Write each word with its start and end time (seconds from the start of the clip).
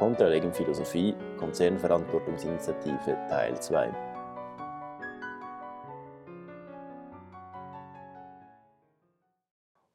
Kontralegen 0.00 0.50
Philosophie, 0.50 1.14
Konzernverantwortungsinitiative 1.38 3.18
Teil 3.28 3.60
2. 3.60 3.94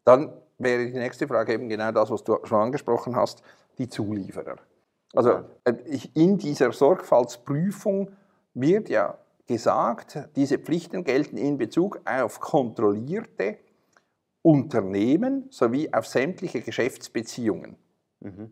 Dann 0.04 0.31
wäre 0.60 0.86
die 0.86 0.94
nächste 0.94 1.28
Frage 1.28 1.54
eben 1.54 1.68
genau 1.70 1.91
das, 1.91 2.12
was 2.12 2.23
du 2.23 2.38
schon 2.44 2.60
angesprochen 2.60 3.15
hast, 3.15 3.41
die 3.79 3.90
Zulieferer. 3.90 4.58
Also 5.15 5.40
äh, 5.63 5.73
in 6.13 6.37
dieser 6.37 6.72
Sorgfaltsprüfung 6.72 8.12
wird 8.53 8.90
ja 8.90 9.17
gesagt, 9.47 10.19
diese 10.35 10.60
Pflichten 10.60 11.03
gelten 11.03 11.37
in 11.37 11.58
Bezug 11.58 11.99
auf 12.06 12.40
kontrollierte 12.40 13.58
Unternehmen 14.44 15.47
sowie 15.49 15.92
auf 15.92 16.05
sämtliche 16.05 16.62
Geschäftsbeziehungen. 16.62 17.76
Mhm. 18.20 18.52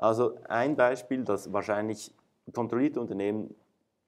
Also 0.00 0.38
ein 0.48 0.76
Beispiel, 0.76 1.24
das 1.24 1.52
wahrscheinlich 1.52 2.14
kontrollierte 2.54 3.00
Unternehmen 3.00 3.54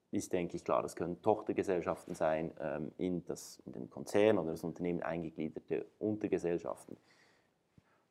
ist, 0.09 0.33
denke 0.33 0.57
ich, 0.57 0.63
klar. 0.63 0.81
Das 0.81 0.95
können 0.95 1.21
Tochtergesellschaften 1.21 2.15
sein, 2.15 2.51
ähm, 2.59 2.91
in, 2.97 3.23
das, 3.25 3.61
in 3.67 3.73
den 3.73 3.89
Konzern 3.91 4.39
oder 4.39 4.51
das 4.51 4.63
Unternehmen 4.63 5.03
eingegliederte 5.03 5.85
Untergesellschaften. 5.99 6.97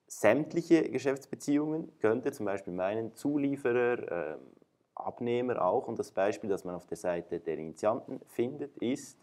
Sämtliche 0.06 0.90
Geschäftsbeziehungen 0.90 1.98
könnte 1.98 2.30
zum 2.30 2.46
Beispiel 2.46 2.72
meinen 2.72 3.16
Zulieferer, 3.16 4.12
äh, 4.12 4.36
Abnehmer 4.94 5.60
auch. 5.60 5.88
Und 5.88 5.98
das 5.98 6.12
Beispiel, 6.12 6.50
das 6.50 6.64
man 6.64 6.76
auf 6.76 6.86
der 6.86 6.98
Seite 6.98 7.40
der 7.40 7.58
Initianten 7.58 8.20
findet, 8.28 8.76
ist, 8.76 9.18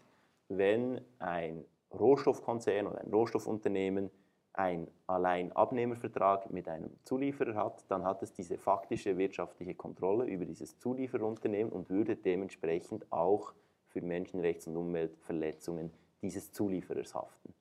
wenn 0.48 1.00
ein 1.18 1.64
Rohstoffkonzern 1.92 2.88
oder 2.88 3.00
ein 3.00 3.10
Rohstoffunternehmen 3.10 4.10
ein 4.52 4.88
Alleinabnehmervertrag 5.06 6.50
mit 6.50 6.68
einem 6.68 6.90
Zulieferer 7.04 7.54
hat, 7.54 7.84
dann 7.88 8.04
hat 8.04 8.22
es 8.22 8.32
diese 8.32 8.58
faktische 8.58 9.16
wirtschaftliche 9.16 9.74
Kontrolle 9.74 10.24
über 10.26 10.44
dieses 10.44 10.78
Zulieferunternehmen 10.78 11.72
und 11.72 11.88
würde 11.88 12.16
dementsprechend 12.16 13.10
auch 13.12 13.54
für 13.88 14.00
Menschenrechts- 14.00 14.66
und 14.68 14.76
Umweltverletzungen 14.76 15.90
dieses 16.22 16.52
Zulieferers 16.52 17.14
haften. 17.14 17.54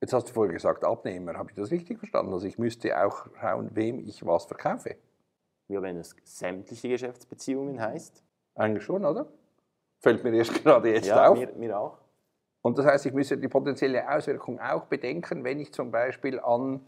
Jetzt 0.00 0.12
hast 0.12 0.28
du 0.28 0.32
vorher 0.34 0.52
gesagt, 0.52 0.84
Abnehmer, 0.84 1.34
habe 1.34 1.50
ich 1.50 1.56
das 1.56 1.70
richtig 1.70 1.98
verstanden? 1.98 2.32
Also 2.32 2.46
ich 2.46 2.58
müsste 2.58 3.02
auch 3.02 3.26
schauen, 3.40 3.70
wem 3.74 3.98
ich 3.98 4.24
was 4.24 4.44
verkaufe. 4.44 4.96
Ja, 5.68 5.82
wenn 5.82 5.96
es 5.96 6.14
sämtliche 6.22 6.88
Geschäftsbeziehungen 6.88 7.80
heißt. 7.80 8.22
Eigentlich 8.54 8.84
schon, 8.84 9.04
oder? 9.04 9.26
Fällt 9.98 10.22
mir 10.22 10.32
erst 10.34 10.54
gerade 10.62 10.92
jetzt 10.92 11.06
ja, 11.06 11.28
auf. 11.28 11.38
Mir, 11.38 11.52
mir 11.54 11.78
auch. 11.78 11.98
Und 12.66 12.76
das 12.78 12.84
heißt, 12.84 13.06
ich 13.06 13.12
müsste 13.12 13.38
die 13.38 13.46
potenzielle 13.46 14.10
Auswirkung 14.10 14.58
auch 14.58 14.86
bedenken, 14.86 15.44
wenn 15.44 15.60
ich 15.60 15.72
zum 15.72 15.92
Beispiel 15.92 16.40
an 16.40 16.80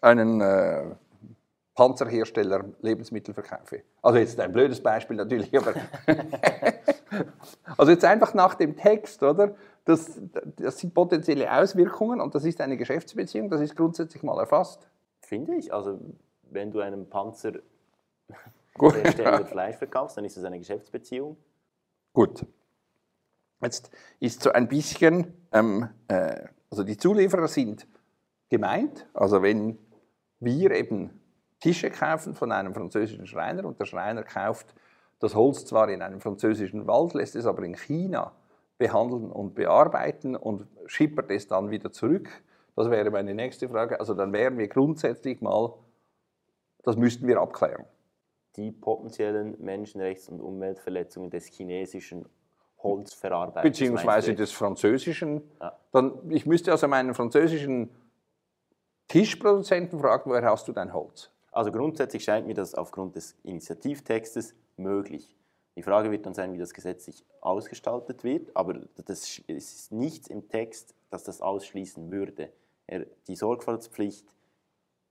einen 0.00 0.40
äh, 0.40 0.86
Panzerhersteller 1.76 2.64
Lebensmittel 2.82 3.32
verkaufe. 3.32 3.84
Also 4.02 4.18
jetzt 4.18 4.40
ein 4.40 4.50
blödes 4.50 4.82
Beispiel 4.82 5.16
natürlich, 5.16 5.56
aber 5.56 5.74
also 7.76 7.92
jetzt 7.92 8.04
einfach 8.04 8.34
nach 8.34 8.56
dem 8.56 8.76
Text, 8.76 9.22
oder? 9.22 9.54
Das, 9.84 10.20
das 10.56 10.78
sind 10.78 10.94
potenzielle 10.94 11.52
Auswirkungen 11.52 12.20
und 12.20 12.34
das 12.34 12.44
ist 12.44 12.60
eine 12.60 12.76
Geschäftsbeziehung, 12.76 13.50
das 13.50 13.60
ist 13.60 13.76
grundsätzlich 13.76 14.24
mal 14.24 14.36
erfasst. 14.40 14.88
Finde 15.20 15.54
ich. 15.54 15.72
Also 15.72 16.00
wenn 16.50 16.72
du 16.72 16.80
einem 16.80 17.08
Panzerhersteller 17.08 19.44
Fleisch 19.46 19.76
verkaufst, 19.76 20.16
dann 20.16 20.24
ist 20.24 20.36
das 20.36 20.42
eine 20.42 20.58
Geschäftsbeziehung. 20.58 21.36
Gut. 22.12 22.44
Jetzt 23.60 23.90
ist 24.20 24.42
so 24.42 24.52
ein 24.52 24.68
bisschen, 24.68 25.32
ähm, 25.52 25.88
äh, 26.08 26.46
also 26.70 26.84
die 26.84 26.96
Zulieferer 26.96 27.48
sind 27.48 27.86
gemeint, 28.48 29.06
also 29.14 29.42
wenn 29.42 29.78
wir 30.40 30.70
eben 30.70 31.20
Tische 31.60 31.90
kaufen 31.90 32.34
von 32.34 32.52
einem 32.52 32.72
französischen 32.72 33.26
Schreiner 33.26 33.64
und 33.64 33.80
der 33.80 33.84
Schreiner 33.84 34.22
kauft 34.22 34.74
das 35.18 35.34
Holz 35.34 35.64
zwar 35.64 35.88
in 35.88 36.02
einem 36.02 36.20
französischen 36.20 36.86
Wald, 36.86 37.14
lässt 37.14 37.34
es 37.34 37.46
aber 37.46 37.64
in 37.64 37.74
China 37.74 38.32
behandeln 38.78 39.32
und 39.32 39.54
bearbeiten 39.54 40.36
und 40.36 40.68
schippert 40.86 41.30
es 41.30 41.48
dann 41.48 41.70
wieder 41.70 41.90
zurück. 41.90 42.28
Das 42.76 42.88
wäre 42.90 43.10
meine 43.10 43.34
nächste 43.34 43.68
Frage. 43.68 43.98
Also 43.98 44.14
dann 44.14 44.32
wären 44.32 44.56
wir 44.56 44.68
grundsätzlich 44.68 45.40
mal, 45.40 45.74
das 46.84 46.96
müssten 46.96 47.26
wir 47.26 47.40
abklären. 47.40 47.84
Die 48.54 48.70
potenziellen 48.70 49.56
Menschenrechts- 49.60 50.28
und 50.28 50.40
Umweltverletzungen 50.40 51.30
des 51.30 51.46
chinesischen 51.46 52.26
Holzverarbeitung. 52.82 53.62
Beziehungsweise 53.62 54.34
des 54.34 54.52
Französischen. 54.52 55.42
Ja. 55.60 55.76
Dann, 55.92 56.30
ich 56.30 56.46
müsste 56.46 56.70
also 56.70 56.86
meinen 56.88 57.14
französischen 57.14 57.90
Tischproduzenten 59.08 59.98
fragen, 59.98 60.30
woher 60.30 60.50
hast 60.50 60.68
du 60.68 60.72
dein 60.72 60.92
Holz? 60.92 61.30
Also 61.50 61.72
grundsätzlich 61.72 62.24
scheint 62.24 62.46
mir 62.46 62.54
das 62.54 62.74
aufgrund 62.74 63.16
des 63.16 63.34
Initiativtextes 63.42 64.54
möglich. 64.76 65.34
Die 65.76 65.82
Frage 65.82 66.10
wird 66.10 66.26
dann 66.26 66.34
sein, 66.34 66.52
wie 66.52 66.58
das 66.58 66.74
gesetzlich 66.74 67.24
ausgestaltet 67.40 68.22
wird, 68.24 68.54
aber 68.54 68.80
das 69.06 69.38
ist 69.46 69.92
nichts 69.92 70.28
im 70.28 70.48
Text, 70.48 70.94
das 71.10 71.24
das 71.24 71.40
ausschließen 71.40 72.10
würde. 72.10 72.52
Die 73.28 73.36
Sorgfaltspflicht 73.36 74.26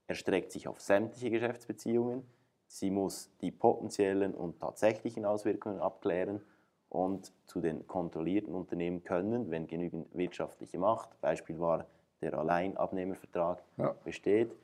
erstreckt 0.06 0.52
sich 0.52 0.68
auf 0.68 0.80
sämtliche 0.80 1.30
Geschäftsbeziehungen. 1.30 2.26
Sie 2.66 2.90
muss 2.90 3.30
die 3.40 3.50
potenziellen 3.50 4.34
und 4.34 4.60
tatsächlichen 4.60 5.24
Auswirkungen 5.24 5.80
abklären 5.80 6.42
und 6.88 7.32
zu 7.46 7.60
den 7.60 7.86
kontrollierten 7.86 8.54
Unternehmen 8.54 9.04
können, 9.04 9.50
wenn 9.50 9.66
genügend 9.66 10.06
wirtschaftliche 10.16 10.78
Macht, 10.78 11.20
Beispiel 11.20 11.58
war 11.58 11.86
der 12.20 12.34
Alleinabnehmervertrag, 12.34 13.62
ja. 13.76 13.94
besteht, 14.04 14.54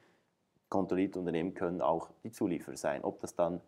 kontrollierte 0.69 1.19
Unternehmen 1.19 1.55
können 1.55 1.81
auch 1.81 2.11
die 2.25 2.33
Zulieferer 2.33 2.77
sein. 2.77 3.05
Ob 3.05 3.21
das 3.21 3.35
dann 3.35 3.61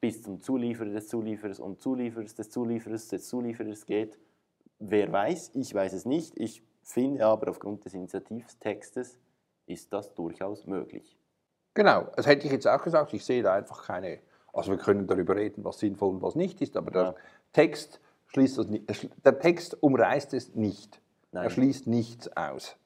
bis 0.00 0.22
zum 0.22 0.40
Zulieferer 0.40 0.90
des 0.90 1.08
Zulieferers 1.08 1.60
und 1.60 1.80
Zulieferers 1.80 2.34
des 2.34 2.50
Zulieferers 2.50 3.08
des 3.08 3.28
Zulieferers 3.28 3.86
geht, 3.86 4.18
wer 4.78 5.12
weiß, 5.12 5.52
ich 5.54 5.74
weiß 5.74 5.92
es 5.92 6.04
nicht. 6.06 6.38
Ich 6.38 6.62
finde 6.82 7.24
aber 7.26 7.50
aufgrund 7.50 7.84
des 7.84 7.94
Initiativtextes 7.94 9.18
ist 9.66 9.92
das 9.92 10.14
durchaus 10.14 10.66
möglich. 10.66 11.16
Genau, 11.74 12.08
das 12.16 12.26
hätte 12.26 12.46
ich 12.46 12.52
jetzt 12.52 12.66
auch 12.66 12.82
gesagt. 12.82 13.12
Ich 13.14 13.24
sehe 13.24 13.42
da 13.42 13.54
einfach 13.54 13.86
keine, 13.86 14.18
also 14.52 14.72
wir 14.72 14.78
können 14.78 15.06
darüber 15.06 15.36
reden, 15.36 15.64
was 15.64 15.78
sinnvoll 15.78 16.10
und 16.10 16.22
was 16.22 16.34
nicht 16.34 16.60
ist, 16.60 16.76
aber 16.76 16.94
ja. 16.94 17.14
Text 17.52 18.00
schließt 18.28 18.58
das 18.58 18.66
nicht, 18.68 18.88
der 19.24 19.38
Text 19.38 19.82
umreißt 19.82 20.34
es 20.34 20.54
nicht. 20.54 21.00
Nein. 21.32 21.44
Er 21.44 21.50
schließt 21.50 21.86
nichts 21.86 22.34
aus. 22.36 22.76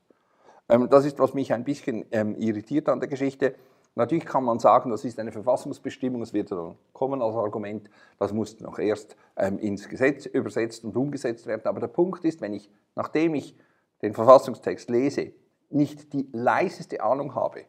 Ähm, 0.68 0.88
das 0.90 1.04
ist, 1.04 1.18
was 1.18 1.34
mich 1.34 1.52
ein 1.52 1.64
bisschen 1.64 2.04
ähm, 2.10 2.34
irritiert 2.36 2.88
an 2.88 3.00
der 3.00 3.08
Geschichte. 3.08 3.54
Natürlich 3.96 4.24
kann 4.24 4.44
man 4.44 4.58
sagen, 4.58 4.90
das 4.90 5.04
ist 5.04 5.20
eine 5.20 5.30
Verfassungsbestimmung, 5.30 6.22
es 6.22 6.32
wird 6.32 6.50
dann 6.50 6.76
kommen 6.92 7.22
als 7.22 7.36
Argument, 7.36 7.88
das 8.18 8.32
muss 8.32 8.58
noch 8.60 8.78
erst 8.78 9.16
ähm, 9.36 9.58
ins 9.58 9.88
Gesetz 9.88 10.26
übersetzt 10.26 10.84
und 10.84 10.96
umgesetzt 10.96 11.46
werden. 11.46 11.62
Aber 11.66 11.80
der 11.80 11.86
Punkt 11.86 12.24
ist, 12.24 12.40
wenn 12.40 12.54
ich, 12.54 12.68
nachdem 12.96 13.34
ich 13.34 13.56
den 14.02 14.12
Verfassungstext 14.12 14.90
lese, 14.90 15.32
nicht 15.70 16.12
die 16.12 16.28
leiseste 16.32 17.02
Ahnung 17.02 17.34
habe, 17.34 17.64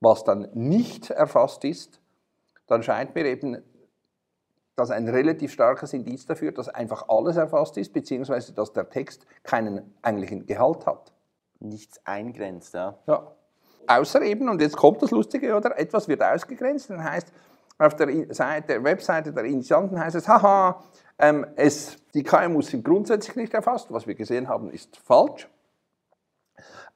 was 0.00 0.22
dann 0.22 0.48
nicht 0.52 1.10
erfasst 1.10 1.64
ist, 1.64 2.00
dann 2.68 2.82
scheint 2.82 3.14
mir 3.14 3.24
eben 3.24 3.62
das 4.76 4.90
ein 4.90 5.08
relativ 5.08 5.52
starkes 5.52 5.92
Indiz 5.92 6.24
dafür, 6.26 6.52
dass 6.52 6.68
einfach 6.68 7.08
alles 7.08 7.36
erfasst 7.36 7.76
ist, 7.76 7.92
beziehungsweise 7.92 8.52
dass 8.52 8.72
der 8.72 8.88
Text 8.88 9.26
keinen 9.42 9.94
eigentlichen 10.02 10.46
Gehalt 10.46 10.86
hat. 10.86 11.12
Nichts 11.58 12.00
eingrenzt, 12.06 12.74
ja. 12.74 12.96
ja. 13.06 13.32
Außer 13.88 14.22
eben, 14.22 14.48
und 14.48 14.60
jetzt 14.60 14.76
kommt 14.76 15.02
das 15.02 15.10
Lustige, 15.10 15.56
oder? 15.56 15.76
Etwas 15.78 16.06
wird 16.06 16.22
ausgegrenzt, 16.22 16.90
dann 16.90 17.02
heißt, 17.02 17.32
auf 17.78 17.96
der, 17.96 18.34
Seite, 18.34 18.66
der 18.68 18.84
Webseite 18.84 19.32
der 19.32 19.44
Initianten 19.44 19.98
heißt 19.98 20.16
es, 20.16 20.28
haha, 20.28 20.82
ähm, 21.18 21.46
es, 21.56 21.96
die 22.14 22.22
KMUs 22.22 22.68
sind 22.68 22.84
grundsätzlich 22.84 23.36
nicht 23.36 23.54
erfasst, 23.54 23.92
was 23.92 24.06
wir 24.06 24.14
gesehen 24.14 24.48
haben, 24.48 24.70
ist 24.70 24.96
falsch. 24.96 25.48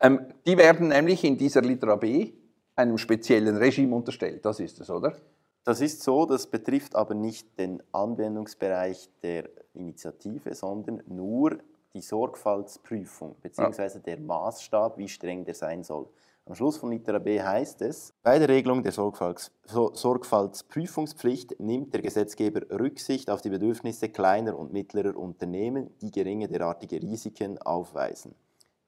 Ähm, 0.01 0.33
die 0.47 0.59
werden 0.59 0.89
nämlich 0.89 1.25
in 1.25 1.39
dieser 1.39 1.63
Litera 1.63 1.97
B 1.97 2.33
einem 2.75 2.99
speziellen 2.99 3.57
Regime 3.57 3.95
unterstellt, 3.95 4.45
das 4.45 4.61
ist 4.61 4.81
es, 4.81 4.91
oder? 4.91 5.15
Das 5.65 5.81
ist 5.81 6.03
so, 6.03 6.27
das 6.27 6.49
betrifft 6.49 6.97
aber 6.97 7.15
nicht 7.15 7.59
den 7.59 7.83
Anwendungsbereich 7.93 9.09
der 9.23 9.49
Initiative, 9.75 10.55
sondern 10.55 11.03
nur 11.07 11.59
die 11.95 12.01
Sorgfaltsprüfung 12.01 13.37
bzw. 13.41 14.01
der 14.01 14.19
Maßstab, 14.19 14.99
wie 14.99 15.09
streng 15.09 15.45
der 15.45 15.55
sein 15.55 15.85
soll. 15.85 16.09
Am 16.45 16.57
Schluss 16.57 16.77
von 16.77 16.91
Litera 16.91 17.21
B 17.21 17.41
heißt 17.41 17.83
es, 17.83 18.13
bei 18.25 18.41
der 18.41 18.49
Regelung 18.49 18.83
der 18.83 18.91
Sorgfalts 18.91 19.53
Sorgfaltsprüfungspflicht 19.65 21.61
nimmt 21.61 21.95
der 21.95 22.03
Gesetzgeber 22.03 22.63
Rücksicht 22.81 23.31
auf 23.31 23.43
die 23.43 23.51
Bedürfnisse 23.51 24.09
kleiner 24.09 24.59
und 24.59 24.73
mittlerer 24.73 25.17
Unternehmen, 25.17 25.97
die 26.01 26.11
geringe 26.11 26.49
derartige 26.49 27.01
Risiken 27.01 27.59
aufweisen. 27.59 28.35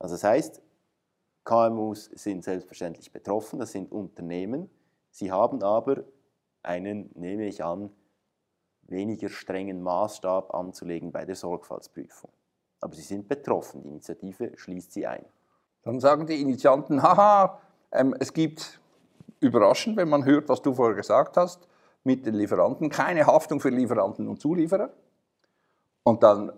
Also 0.00 0.16
das 0.16 0.24
heißt, 0.24 0.62
KMUs 1.44 2.10
sind 2.14 2.42
selbstverständlich 2.42 3.12
betroffen, 3.12 3.60
das 3.60 3.70
sind 3.70 3.92
Unternehmen, 3.92 4.68
sie 5.12 5.30
haben 5.30 5.62
aber 5.62 6.02
einen, 6.64 7.11
nehme 7.14 7.46
ich 7.46 7.64
an, 7.64 7.90
weniger 8.82 9.28
strengen 9.28 9.82
Maßstab 9.82 10.55
anzulegen 10.55 11.12
bei 11.12 11.25
der 11.25 11.37
Sorgfaltsprüfung. 11.37 12.31
Aber 12.81 12.94
sie 12.94 13.02
sind 13.02 13.28
betroffen, 13.28 13.82
die 13.82 13.88
Initiative 13.88 14.52
schließt 14.56 14.93
sie 14.93 15.06
ein. 15.06 15.25
Dann 15.82 16.00
sagen 16.00 16.26
die 16.26 16.40
Initianten, 16.40 17.02
haha, 17.02 17.61
ähm, 17.93 18.14
es 18.19 18.32
gibt 18.32 18.81
überraschend, 19.40 19.96
wenn 19.96 20.08
man 20.08 20.25
hört, 20.25 20.49
was 20.49 20.62
du 20.62 20.75
vorher 20.75 20.96
gesagt 20.96 21.37
hast 21.37 21.69
mit 22.02 22.26
den 22.26 22.34
Lieferanten. 22.34 22.90
Keine 22.90 23.26
Haftung 23.26 23.60
für 23.60 23.70
Lieferanten 23.70 24.28
und 24.28 24.40
Zulieferer. 24.40 24.90
Und 26.02 26.22
dann 26.22 26.52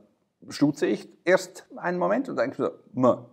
stutze 0.48 0.86
ich 0.86 1.08
erst 1.24 1.66
einen 1.76 1.98
Moment 1.98 2.28
und 2.28 2.36
denke 2.36 2.56
so, 2.94 3.26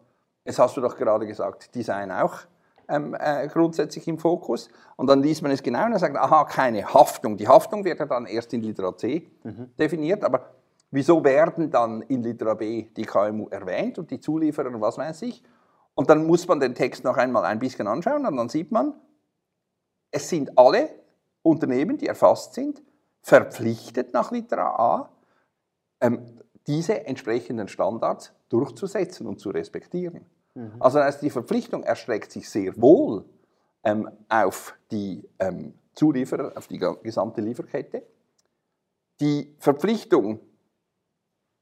jetzt 0.46 0.60
hast 0.60 0.78
du 0.78 0.82
doch 0.82 0.98
gerade 0.98 1.26
gesagt, 1.28 1.74
Design 1.76 2.12
auch 2.12 2.40
ähm, 2.88 3.16
äh, 3.20 3.48
grundsätzlich 3.48 4.08
im 4.08 4.18
Fokus. 4.18 4.70
Und 4.96 5.08
dann 5.08 5.22
liest 5.22 5.42
man 5.42 5.52
es 5.52 5.64
genau 5.64 5.86
und 5.86 5.98
sagt, 5.98 6.16
aha, 6.16 6.46
keine 6.46 6.94
Haftung. 6.94 7.38
Die 7.38 7.48
Haftung 7.48 7.84
wird 7.84 8.00
ja 8.00 8.06
dann 8.06 8.26
erst 8.26 8.54
in 8.54 8.62
Litera 8.62 8.96
C 8.96 9.30
mhm. 9.44 9.72
definiert, 9.78 10.24
aber 10.24 10.52
wieso 10.92 11.24
werden 11.24 11.70
dann 11.70 12.02
in 12.04 12.24
Litera 12.24 12.54
B 12.54 12.88
die 12.96 13.06
KMU 13.06 13.48
erwähnt 13.50 13.98
und 14.00 14.12
die 14.12 14.20
Zulieferer 14.20 14.70
und 14.70 14.82
was 14.82 14.98
weiß 14.98 15.24
ich? 15.24 15.44
Und 15.96 16.10
dann 16.10 16.26
muss 16.26 16.48
man 16.48 16.60
den 16.60 16.76
Text 16.76 17.04
noch 17.04 17.18
einmal 17.18 17.46
ein 17.46 17.60
bisschen 17.60 17.88
anschauen 17.88 18.26
und 18.26 18.36
dann 18.36 18.50
sieht 18.50 18.72
man, 18.72 18.94
es 20.12 20.30
sind 20.30 20.58
alle 20.58 20.90
Unternehmen, 21.42 21.98
die 21.98 22.08
erfasst 22.08 22.54
sind, 22.54 22.82
verpflichtet 23.22 24.14
nach 24.14 24.32
Litera 24.32 24.76
A, 24.76 25.10
ähm, 26.02 26.40
diese 26.68 27.06
entsprechenden 27.06 27.68
Standards 27.68 28.34
durchzusetzen 28.50 29.28
und 29.28 29.40
zu 29.40 29.50
respektieren. 29.50 30.26
Mhm. 30.56 30.74
Also 30.80 30.98
das 31.00 31.08
heißt, 31.08 31.22
die 31.22 31.30
Verpflichtung 31.30 31.84
erstreckt 31.84 32.32
sich 32.32 32.50
sehr 32.50 32.80
wohl 32.82 33.26
ähm, 33.84 34.10
auf 34.30 34.76
die 34.92 35.28
ähm, 35.40 35.74
Zulieferer, 35.94 36.54
auf 36.56 36.68
die 36.68 36.80
gesamte 36.80 37.42
Lieferkette. 37.42 38.04
Die 39.20 39.56
Verpflichtung 39.60 40.40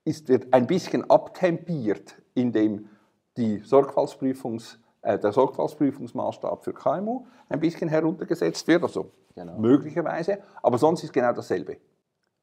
ist, 0.05 0.29
wird 0.29 0.53
ein 0.53 0.67
bisschen 0.67 1.09
abtempiert, 1.09 2.15
indem 2.33 2.89
die 3.37 3.59
Sorgfaltsprüfungs, 3.59 4.79
äh, 5.01 5.19
der 5.19 5.31
Sorgfaltsprüfungsmaßstab 5.31 6.63
für 6.63 6.73
KMU 6.73 7.25
ein 7.49 7.59
bisschen 7.59 7.89
heruntergesetzt 7.89 8.67
wird, 8.67 8.83
also 8.83 9.11
genau. 9.35 9.57
möglicherweise, 9.57 10.39
aber 10.61 10.77
sonst 10.77 11.03
ist 11.03 11.13
genau 11.13 11.33
dasselbe. 11.33 11.77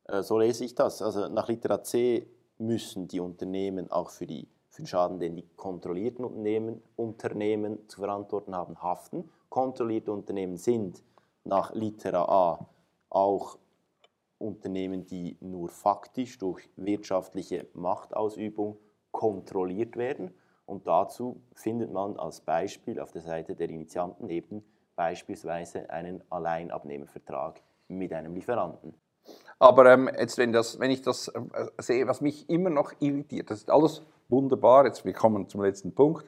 Äh, 0.05 0.23
so 0.23 0.39
lese 0.39 0.65
ich 0.65 0.75
das. 0.75 1.03
Also 1.03 1.29
nach 1.29 1.49
Litera 1.49 1.83
C 1.83 2.29
müssen 2.59 3.09
die 3.09 3.21
Unternehmen 3.21 3.91
auch 3.91 4.11
für, 4.11 4.27
die, 4.27 4.49
für 4.78 4.82
den 4.82 4.86
Schaden, 4.86 5.19
den 5.19 5.34
die 5.34 5.44
kontrollierten 5.56 6.25
Unternehmen, 6.25 6.80
Unternehmen 6.94 7.88
zu 7.88 8.00
verantworten 8.00 8.54
haben, 8.54 8.80
haften. 8.80 9.28
Kontrollierte 9.48 10.12
Unternehmen 10.12 10.56
sind 10.56 11.02
nach 11.42 11.75
Litera 11.75 12.22
A 12.28 12.66
auch 13.10 13.58
Unternehmen, 14.38 15.04
die 15.04 15.36
nur 15.40 15.69
faktisch 15.69 16.38
durch 16.38 16.70
wirtschaftliche 16.76 17.66
Machtausübung 17.75 18.78
kontrolliert 19.10 19.96
werden. 19.96 20.32
Und 20.64 20.86
dazu 20.86 21.42
findet 21.54 21.92
man 21.92 22.16
als 22.16 22.40
Beispiel 22.40 23.00
auf 23.00 23.10
der 23.10 23.22
Seite 23.22 23.56
der 23.56 23.70
Initianten 23.70 24.30
eben 24.30 24.62
beispielsweise 24.94 25.90
einen 25.90 26.22
Alleinabnehmervertrag 26.30 27.60
mit 27.88 28.12
einem 28.12 28.32
Lieferanten. 28.32 28.94
Aber 29.58 29.92
ähm, 29.92 30.08
jetzt, 30.16 30.38
wenn, 30.38 30.52
das, 30.52 30.78
wenn 30.78 30.92
ich 30.92 31.02
das 31.02 31.26
äh, 31.28 31.66
sehe, 31.78 32.06
was 32.06 32.20
mich 32.20 32.48
immer 32.48 32.70
noch 32.70 32.92
irritiert, 33.00 33.50
das 33.50 33.58
ist 33.58 33.70
alles 33.70 34.02
wunderbar, 34.28 34.86
jetzt 34.86 35.04
wir 35.04 35.12
kommen 35.12 35.48
zum 35.48 35.62
letzten 35.62 35.94
Punkt. 35.94 36.26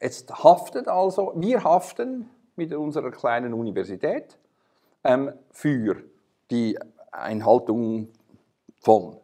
Jetzt 0.00 0.32
haftet 0.42 0.88
also, 0.88 1.32
wir 1.36 1.62
haften 1.62 2.30
mit 2.56 2.72
unserer 2.72 3.10
kleinen 3.10 3.52
Universität 3.52 4.38
ähm, 5.04 5.32
für 5.50 5.96
die 6.50 6.78
Einhaltung 7.12 8.08
von. 8.80 9.18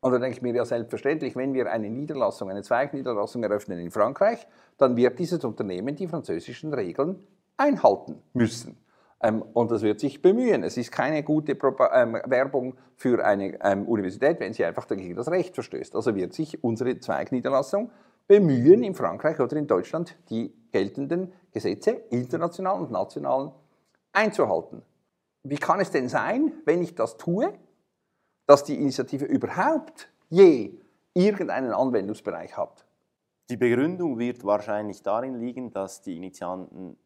Und 0.00 0.12
da 0.12 0.18
denke 0.18 0.36
ich 0.36 0.42
mir 0.42 0.54
ja 0.54 0.64
selbstverständlich, 0.64 1.34
wenn 1.36 1.54
wir 1.54 1.70
eine 1.70 1.90
Niederlassung, 1.90 2.50
eine 2.50 2.62
Zweigniederlassung 2.62 3.42
eröffnen 3.42 3.78
in 3.80 3.90
Frankreich, 3.90 4.46
dann 4.76 4.96
wird 4.96 5.18
dieses 5.18 5.44
Unternehmen 5.44 5.96
die 5.96 6.06
französischen 6.06 6.72
Regeln 6.72 7.26
einhalten 7.56 8.22
müssen. 8.32 8.78
Ähm, 9.20 9.42
und 9.52 9.70
das 9.70 9.82
wird 9.82 10.00
sich 10.00 10.22
bemühen. 10.22 10.62
Es 10.62 10.76
ist 10.76 10.92
keine 10.92 11.22
gute 11.22 11.52
ähm, 11.52 12.18
Werbung 12.26 12.76
für 12.94 13.24
eine 13.24 13.58
ähm, 13.64 13.86
Universität, 13.86 14.38
wenn 14.40 14.52
sie 14.52 14.64
einfach 14.64 14.84
dagegen 14.84 15.16
das 15.16 15.30
Recht 15.30 15.54
verstößt. 15.54 15.94
Also 15.94 16.14
wird 16.14 16.34
sich 16.34 16.62
unsere 16.62 16.98
Zweigniederlassung 17.00 17.90
bemühen, 18.26 18.82
in 18.82 18.94
Frankreich 18.94 19.40
oder 19.40 19.56
in 19.56 19.66
Deutschland 19.66 20.16
die 20.30 20.54
geltenden 20.70 21.32
Gesetze, 21.50 21.92
international 22.10 22.80
und 22.80 22.90
national, 22.90 23.52
einzuhalten. 24.12 24.82
Wie 25.42 25.56
kann 25.56 25.80
es 25.80 25.90
denn 25.90 26.08
sein, 26.08 26.52
wenn 26.64 26.82
ich 26.82 26.94
das 26.94 27.16
tue, 27.16 27.52
dass 28.46 28.64
die 28.64 28.76
Initiative 28.76 29.24
überhaupt 29.24 30.10
je 30.28 30.78
irgendeinen 31.14 31.72
Anwendungsbereich 31.72 32.56
hat? 32.56 32.84
Die 33.50 33.56
Begründung 33.56 34.18
wird 34.18 34.44
wahrscheinlich 34.44 35.02
darin 35.02 35.40
liegen, 35.40 35.72
dass 35.72 36.02
die 36.02 36.16
Initianten 36.16 36.98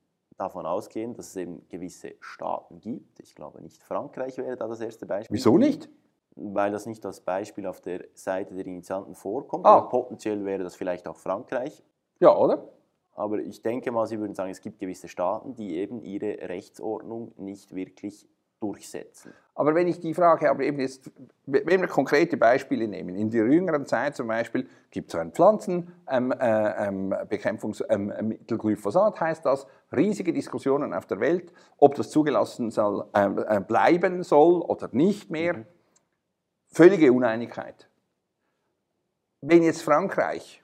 davon 0.43 0.67
ausgehen, 0.67 1.15
dass 1.15 1.29
es 1.29 1.37
eben 1.37 1.67
gewisse 1.69 2.15
Staaten 2.21 2.81
gibt. 2.81 3.21
Ich 3.21 3.35
glaube 3.35 3.62
nicht 3.62 3.83
Frankreich 3.83 4.39
wäre 4.39 4.56
da 4.56 4.69
das 4.69 4.81
erste 4.81 5.06
Beispiel. 5.06 5.35
Wieso 5.35 5.56
nicht? 5.59 5.89
Weil 6.35 6.73
das 6.73 6.87
nicht 6.87 7.05
als 7.05 7.21
Beispiel 7.21 7.67
auf 7.67 7.81
der 7.81 8.06
Seite 8.15 8.55
der 8.55 8.67
Initianten 8.67 9.15
vorkommt. 9.15 9.67
Ah. 9.67 9.77
Aber 9.77 9.89
potenziell 9.89 10.44
wäre 10.44 10.65
das 10.65 10.75
vielleicht 10.75 11.06
auch 11.06 11.17
Frankreich. 11.17 11.83
Ja, 12.21 12.37
oder? 12.37 12.69
Aber 13.15 13.39
ich 13.39 13.62
denke 13.62 13.91
mal, 13.93 14.06
Sie 14.06 14.19
würden 14.19 14.35
sagen, 14.35 14.50
es 14.50 14.61
gibt 14.61 14.79
gewisse 14.79 15.09
Staaten, 15.09 15.55
die 15.55 15.77
eben 15.77 16.03
ihre 16.03 16.49
Rechtsordnung 16.49 17.33
nicht 17.37 17.75
wirklich 17.75 18.27
durchsetzen. 18.62 19.35
Aber 19.55 19.75
wenn 19.75 19.87
ich 19.87 20.00
die 20.00 20.14
Frage 20.14 20.49
habe, 20.49 20.64
eben 20.64 20.81
jetzt, 20.81 21.11
wenn 21.44 21.82
wir 21.82 21.88
konkrete 21.88 22.38
Beispiele 22.38 22.88
nehmen, 22.88 23.17
in 23.17 23.29
der 23.29 23.44
jüngeren 23.47 23.85
Zeit 23.85 24.17
zum 24.17 24.29
Beispiel 24.29 24.67
gibt 24.91 25.12
es 25.12 25.20
ein 25.20 25.32
Pflanzenbekämpfungsmittel 25.32 27.94
ähm, 27.94 28.31
äh, 28.31 28.37
ähm, 28.37 28.38
Glyphosat, 28.47 29.20
heißt 29.20 29.44
das, 29.44 29.67
riesige 29.94 30.32
Diskussionen 30.32 30.94
auf 30.94 31.05
der 31.06 31.20
Welt, 31.20 31.53
ob 31.76 31.97
das 31.97 32.09
zugelassen 32.11 32.70
soll, 32.70 33.05
ähm, 33.14 33.44
äh, 33.47 33.61
bleiben 33.61 34.23
soll 34.23 34.62
oder 34.62 34.88
nicht 34.93 35.31
mehr. 35.31 35.58
Mhm. 35.58 35.67
Völlige 36.69 37.12
Uneinigkeit. 37.12 37.91
Wenn 39.43 39.62
jetzt 39.62 39.82
Frankreich 39.82 40.62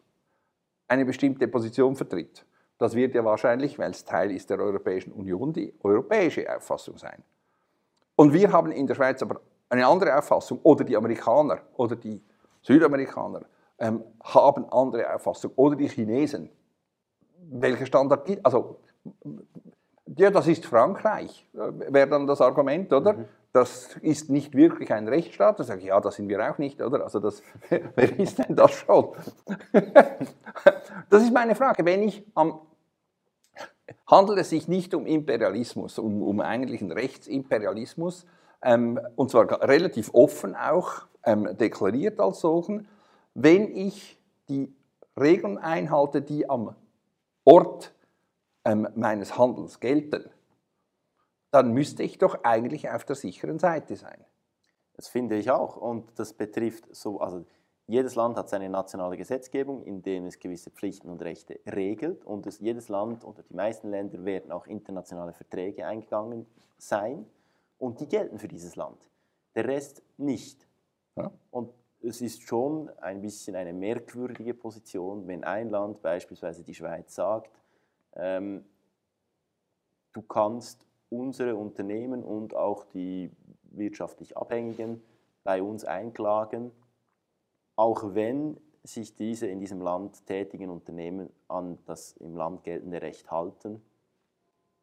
eine 0.87 1.05
bestimmte 1.05 1.47
Position 1.49 1.95
vertritt, 1.95 2.47
das 2.79 2.95
wird 2.95 3.15
ja 3.15 3.23
wahrscheinlich, 3.25 3.79
weil 3.79 3.91
es 3.91 4.05
Teil 4.05 4.31
ist 4.31 4.49
der 4.49 4.61
Europäischen 4.61 5.13
Union, 5.13 5.53
die 5.53 5.75
europäische 5.83 6.57
Auffassung 6.57 6.97
sein. 6.97 7.23
Und 8.19 8.33
wir 8.33 8.51
haben 8.51 8.73
in 8.73 8.85
der 8.89 8.97
Schweiz 8.97 9.23
aber 9.23 9.41
eine 9.69 9.87
andere 9.87 10.19
Auffassung, 10.19 10.59
oder 10.65 10.83
die 10.83 10.97
Amerikaner 10.97 11.61
oder 11.77 11.95
die 11.95 12.21
Südamerikaner 12.63 13.43
ähm, 13.79 14.03
haben 14.25 14.65
andere 14.73 15.15
Auffassung, 15.15 15.53
oder 15.55 15.77
die 15.77 15.89
Chinesen. 15.89 16.51
Welcher 17.49 17.87
Standard 17.87 18.25
gibt 18.25 18.45
Also, 18.45 18.81
ja, 20.17 20.31
das 20.33 20.49
ist 20.49 20.67
Frankreich, 20.67 21.49
äh, 21.55 21.93
wäre 21.93 22.09
dann 22.09 22.27
das 22.27 22.41
Argument, 22.41 22.93
oder? 22.93 23.13
Mhm. 23.13 23.25
Das 23.53 23.97
ist 24.03 24.31
nicht 24.31 24.53
wirklich 24.57 24.93
ein 24.93 25.07
Rechtsstaat. 25.07 25.61
Da 25.61 25.63
sage 25.63 25.83
ich, 25.83 25.87
ja, 25.87 26.01
das 26.01 26.17
sind 26.17 26.29
wir 26.29 26.51
auch 26.51 26.59
nicht, 26.59 26.83
oder? 26.83 27.05
Also, 27.05 27.21
das, 27.21 27.41
wer 27.71 28.19
ist 28.19 28.41
denn 28.41 28.57
das 28.57 28.73
schon? 28.73 29.13
das 31.09 31.23
ist 31.23 31.33
meine 31.33 31.55
Frage. 31.55 31.85
Wenn 31.85 32.03
ich 32.03 32.27
am 32.35 32.59
handelt 34.07 34.39
es 34.39 34.51
sich 34.51 34.69
nicht 34.69 34.95
um 34.95 35.07
Imperialismus, 35.07 35.99
um, 35.99 36.23
um 36.23 36.41
eigentlichen 36.41 36.93
Rechtsimperialismus, 36.93 38.27
ähm, 38.63 39.01
und 39.17 39.31
zwar 39.31 39.63
relativ 39.69 40.11
offen 40.13 40.55
auch 40.55 41.07
ähm, 41.25 41.57
deklariert 41.57 42.21
als 42.21 42.41
solchen, 42.41 42.89
wenn 43.35 43.75
ich 43.75 44.19
die 44.49 44.75
Regeln 45.19 45.59
einhalte, 45.59 46.23
die 46.23 46.49
am 46.49 46.75
Ort 47.45 47.93
ähm, 48.65 48.89
meines 48.95 49.39
Handels 49.39 49.81
gelten, 49.81 50.29
dann 51.51 51.73
müsste 51.73 52.03
ich 52.03 52.19
doch 52.19 52.45
eigentlich 52.45 52.91
auf 52.91 53.05
der 53.05 53.17
sicheren 53.17 53.59
Seite 53.59 53.97
sein. 53.97 54.25
Das 54.95 55.09
finde 55.09 55.37
ich 55.37 55.51
auch 55.51 55.77
und 55.77 56.19
das 56.19 56.35
betrifft 56.35 56.85
so, 56.95 57.21
also 57.21 57.45
jedes 57.89 58.17
Land 58.17 58.37
hat 58.37 58.51
seine 58.51 58.69
nationale 58.69 59.17
Gesetzgebung, 59.17 59.83
in 59.83 60.03
dem 60.03 60.27
es 60.27 60.39
gewisse 60.39 60.71
Pflichten 60.71 61.09
und 61.09 61.23
Rechte 61.23 61.59
regelt. 61.67 62.23
Und 62.27 62.47
es, 62.47 62.61
jedes 62.61 62.91
Land 62.91 63.25
oder 63.25 63.43
die 63.43 63.55
meisten 63.55 63.89
Länder 63.89 64.27
werden 64.27 64.53
auch 64.53 64.67
internationale 64.67 65.33
Verträge 65.33 65.87
eingegangen 65.87 66.47
sein. 66.77 67.25
Und 67.79 68.01
die 68.01 68.07
gelten 68.07 68.39
für 68.39 68.47
dieses 68.47 68.77
Land. 68.77 69.09
Der 69.55 69.67
Rest 69.67 70.03
nicht. 70.19 70.69
Ja. 71.17 71.33
Und 71.51 71.73
es 72.03 72.21
ist 72.21 72.43
schon 72.43 72.91
ein 73.01 73.23
bisschen 73.23 73.57
eine 73.57 73.73
merkwürdige 73.73 74.53
Position, 74.53 75.27
wenn 75.27 75.43
ein 75.43 75.71
Land, 75.71 76.03
beispielsweise 76.03 76.63
die 76.63 76.75
Schweiz, 76.75 77.15
sagt, 77.15 77.51
ähm, 78.17 78.67
du 80.13 80.21
kannst 80.21 80.85
unsere 81.09 81.57
Unternehmen 81.57 82.23
und 82.23 82.55
auch 82.55 82.85
die 82.85 83.31
wirtschaftlich 83.71 84.37
Abhängigen 84.37 85.03
bei 85.43 85.63
uns 85.63 85.87
einklagen 85.87 86.71
auch 87.79 88.15
wenn 88.15 88.59
sich 88.83 89.15
diese 89.15 89.47
in 89.47 89.61
diesem 89.61 89.81
Land 89.81 90.27
tätigen 90.27 90.69
Unternehmen 90.69 91.31
an 91.47 91.79
das 91.87 92.13
im 92.17 92.35
Land 92.35 92.65
geltende 92.65 93.01
Recht 93.01 93.31
halten. 93.31 93.81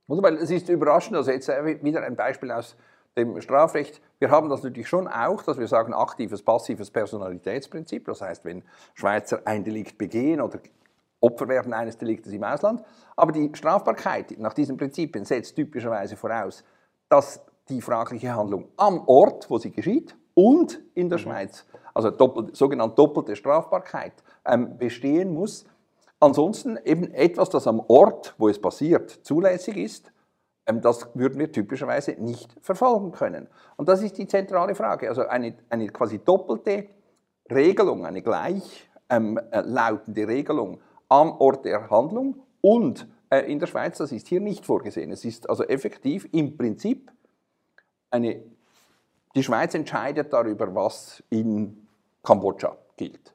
Oder 0.07 0.23
weil 0.23 0.35
es 0.37 0.49
ist 0.49 0.69
überraschend, 0.69 1.17
also 1.17 1.29
jetzt 1.29 1.49
wieder 1.49 2.03
ein 2.03 2.15
Beispiel 2.15 2.51
aus 2.51 2.77
dem 3.17 3.41
Strafrecht. 3.41 4.01
Wir 4.19 4.31
haben 4.31 4.49
das 4.49 4.63
natürlich 4.63 4.87
schon 4.87 5.09
auch, 5.09 5.43
dass 5.43 5.57
wir 5.57 5.67
sagen, 5.67 5.93
aktives, 5.93 6.41
passives 6.41 6.89
Personalitätsprinzip. 6.89 8.05
Das 8.05 8.21
heißt, 8.21 8.45
wenn 8.45 8.63
Schweizer 8.93 9.41
ein 9.43 9.65
Delikt 9.65 9.97
begehen 9.97 10.39
oder 10.39 10.59
Opfer 11.19 11.49
werden 11.49 11.73
eines 11.73 11.97
Deliktes 11.97 12.31
im 12.31 12.43
Ausland. 12.43 12.81
Aber 13.17 13.33
die 13.33 13.49
Strafbarkeit 13.53 14.39
nach 14.39 14.53
diesen 14.53 14.77
Prinzipien 14.77 15.25
setzt 15.25 15.55
typischerweise 15.55 16.15
voraus, 16.15 16.63
dass 17.09 17.41
die 17.67 17.81
fragliche 17.81 18.33
Handlung 18.33 18.69
am 18.77 19.05
Ort, 19.07 19.49
wo 19.49 19.57
sie 19.57 19.71
geschieht, 19.71 20.15
und 20.35 20.79
in 20.93 21.09
der 21.09 21.17
mhm. 21.17 21.23
Schweiz, 21.23 21.65
also 21.95 22.11
doppelt, 22.11 22.55
sogenannte 22.55 22.95
doppelte 22.95 23.35
Strafbarkeit, 23.35 24.13
ähm, 24.45 24.77
bestehen 24.77 25.33
muss. 25.33 25.65
Ansonsten 26.19 26.77
eben 26.85 27.11
etwas, 27.11 27.49
das 27.49 27.67
am 27.67 27.81
Ort, 27.87 28.35
wo 28.37 28.47
es 28.47 28.61
passiert, 28.61 29.09
zulässig 29.09 29.77
ist, 29.77 30.11
ähm, 30.67 30.81
das 30.81 31.07
würden 31.15 31.39
wir 31.39 31.51
typischerweise 31.51 32.11
nicht 32.11 32.55
verfolgen 32.61 33.11
können. 33.11 33.47
Und 33.77 33.89
das 33.89 34.01
ist 34.01 34.17
die 34.17 34.27
zentrale 34.27 34.75
Frage. 34.75 35.09
Also 35.09 35.27
eine, 35.27 35.55
eine 35.69 35.87
quasi 35.87 36.19
doppelte 36.19 36.87
Regelung, 37.51 38.05
eine 38.05 38.21
gleichlautende 38.21 40.21
ähm, 40.21 40.27
Regelung 40.27 40.79
am 41.09 41.31
Ort 41.39 41.65
der 41.65 41.89
Handlung 41.89 42.41
und 42.61 43.07
äh, 43.29 43.51
in 43.51 43.59
der 43.59 43.67
Schweiz, 43.67 43.97
das 43.97 44.11
ist 44.11 44.27
hier 44.27 44.39
nicht 44.39 44.65
vorgesehen. 44.65 45.11
Es 45.11 45.25
ist 45.25 45.49
also 45.49 45.63
effektiv 45.63 46.27
im 46.31 46.57
Prinzip 46.57 47.11
eine, 48.09 48.41
die 49.35 49.43
Schweiz 49.43 49.73
entscheidet 49.73 50.31
darüber, 50.31 50.73
was 50.73 51.23
in 51.29 51.87
Kambodscha 52.23 52.77
gilt. 52.95 53.33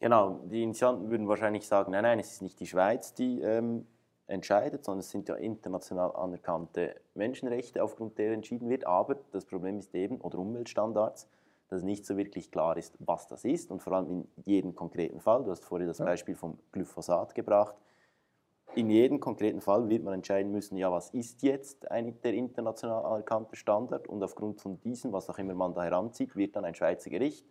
Genau, 0.00 0.40
die 0.44 0.62
Initianten 0.62 1.10
würden 1.10 1.28
wahrscheinlich 1.28 1.66
sagen, 1.66 1.92
nein, 1.92 2.02
nein, 2.02 2.18
es 2.18 2.32
ist 2.32 2.42
nicht 2.42 2.60
die 2.60 2.66
Schweiz, 2.66 3.14
die 3.14 3.40
ähm, 3.40 3.86
entscheidet, 4.26 4.84
sondern 4.84 5.00
es 5.00 5.10
sind 5.10 5.28
ja 5.28 5.36
international 5.36 6.14
anerkannte 6.14 6.96
Menschenrechte, 7.14 7.82
aufgrund 7.82 8.18
der 8.18 8.32
entschieden 8.32 8.68
wird. 8.68 8.86
Aber 8.86 9.16
das 9.32 9.44
Problem 9.44 9.78
ist 9.78 9.94
eben, 9.94 10.20
oder 10.20 10.38
Umweltstandards, 10.38 11.28
dass 11.68 11.82
nicht 11.82 12.04
so 12.04 12.16
wirklich 12.16 12.50
klar 12.50 12.76
ist, 12.76 12.94
was 12.98 13.26
das 13.26 13.44
ist 13.44 13.70
und 13.70 13.82
vor 13.82 13.94
allem 13.94 14.10
in 14.10 14.28
jedem 14.44 14.74
konkreten 14.74 15.20
Fall. 15.20 15.44
Du 15.44 15.50
hast 15.50 15.64
vorhin 15.64 15.88
das 15.88 15.98
Beispiel 15.98 16.34
vom 16.34 16.58
Glyphosat 16.72 17.34
gebracht. 17.34 17.74
In 18.74 18.90
jedem 18.90 19.20
konkreten 19.20 19.60
Fall 19.60 19.88
wird 19.88 20.04
man 20.04 20.14
entscheiden 20.14 20.52
müssen, 20.52 20.76
ja, 20.76 20.92
was 20.92 21.10
ist 21.10 21.42
jetzt 21.42 21.90
ein, 21.90 22.20
der 22.22 22.34
international 22.34 23.04
anerkannte 23.04 23.56
Standard 23.56 24.06
und 24.06 24.22
aufgrund 24.22 24.60
von 24.60 24.80
diesem, 24.80 25.12
was 25.12 25.30
auch 25.30 25.38
immer 25.38 25.54
man 25.54 25.72
da 25.72 25.82
heranzieht, 25.82 26.36
wird 26.36 26.56
dann 26.56 26.64
ein 26.64 26.74
Schweizer 26.74 27.08
Gericht 27.08 27.46